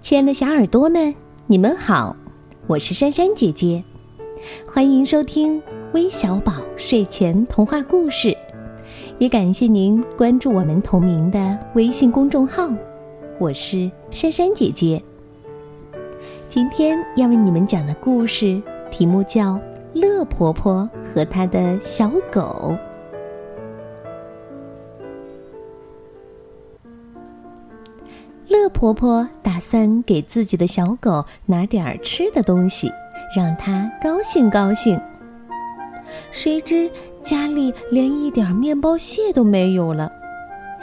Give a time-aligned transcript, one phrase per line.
[0.00, 1.14] 亲爱的小耳朵们，
[1.46, 2.16] 你们好，
[2.66, 3.84] 我是珊珊姐姐，
[4.66, 5.62] 欢迎收听
[5.92, 8.36] 微小宝睡前童话故事，
[9.18, 12.68] 也感谢您关注我们同名的微信公众号，
[13.38, 15.00] 我是珊珊姐姐。
[16.48, 18.60] 今天要为你们讲的故事
[18.90, 19.54] 题目叫
[19.92, 22.74] 《乐婆婆和她的小狗》。
[28.50, 32.92] 乐婆婆打算给自己的小狗拿点儿吃的东西，
[33.36, 35.00] 让它高兴高兴。
[36.32, 36.90] 谁知
[37.22, 40.10] 家里连一点面包屑都没有了，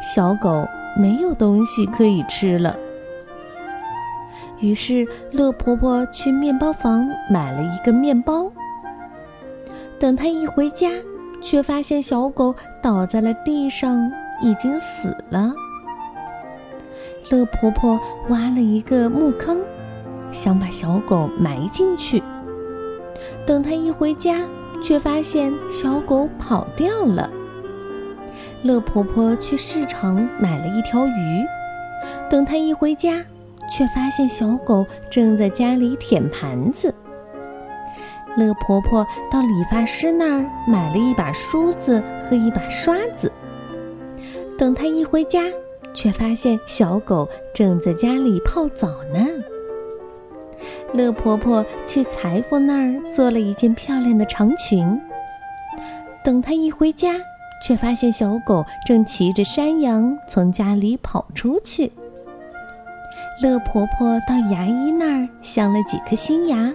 [0.00, 0.64] 小狗
[0.96, 2.76] 没有东西可以吃了。
[4.60, 8.48] 于是乐婆婆去面包房买了一个面包。
[9.98, 10.92] 等她一回家，
[11.42, 14.08] 却发现小狗倒在了地上，
[14.40, 15.52] 已经死了。
[17.30, 18.00] 乐婆婆
[18.30, 19.60] 挖了一个木坑，
[20.32, 22.22] 想把小狗埋进去。
[23.46, 24.40] 等她一回家，
[24.82, 27.28] 却发现小狗跑掉了。
[28.62, 31.44] 乐婆婆去市场买了一条鱼，
[32.30, 33.22] 等她一回家，
[33.70, 36.94] 却发现小狗正在家里舔盘子。
[38.36, 43.30] 乐婆婆到理发师那儿买了一把梳子和一把刷子，
[44.56, 45.42] 等她一回家。
[45.94, 49.26] 却发现小狗正在家里泡澡呢。
[50.92, 55.00] 乐婆婆去裁缝那儿做了一件漂亮的长裙。
[56.24, 57.14] 等她一回家，
[57.64, 61.92] 却发现小狗正骑着山羊从家里跑出去。
[63.40, 66.72] 乐婆婆到牙医那儿镶了几颗新牙。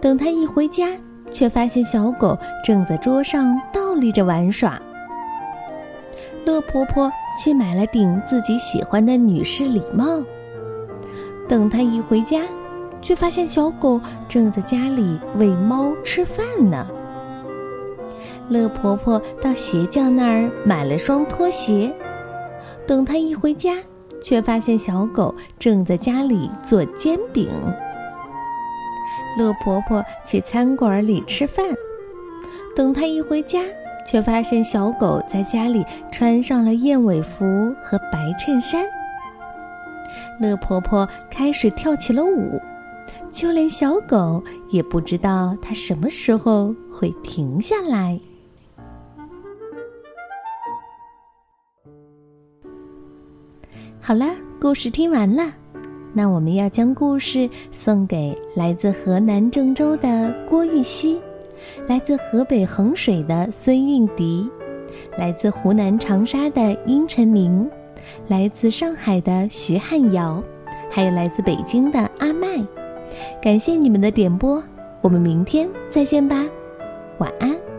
[0.00, 0.88] 等她一回家，
[1.30, 4.80] 却发现小狗正在桌上倒立着玩耍。
[6.44, 10.22] 乐婆婆去买了顶自己喜欢的女士礼帽。
[11.48, 12.42] 等她一回家，
[13.02, 16.86] 却发现小狗正在家里喂猫吃饭呢。
[18.48, 21.92] 乐婆婆到鞋匠那儿买了双拖鞋。
[22.86, 23.76] 等她一回家，
[24.22, 27.48] 却发现小狗正在家里做煎饼。
[29.38, 31.64] 乐婆婆去餐馆里吃饭。
[32.74, 33.60] 等她一回家。
[34.04, 37.44] 却发现小狗在家里穿上了燕尾服
[37.82, 38.84] 和白衬衫。
[40.40, 42.60] 乐婆婆开始跳起了舞，
[43.30, 48.18] 就连小狗也不知道它什么时候会停下来。
[54.00, 54.26] 好了，
[54.60, 55.52] 故事听完了，
[56.12, 61.20] 那我们要将故事送给来自河南郑州的郭玉溪。
[61.86, 64.48] 来自河北衡水的孙韵迪，
[65.16, 67.68] 来自湖南长沙的殷晨明，
[68.28, 70.42] 来自上海的徐汉瑶，
[70.90, 72.46] 还有来自北京的阿麦，
[73.42, 74.62] 感谢你们的点播，
[75.00, 76.44] 我们明天再见吧，
[77.18, 77.69] 晚安。